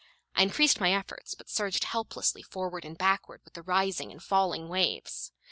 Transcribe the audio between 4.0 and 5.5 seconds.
and falling waves.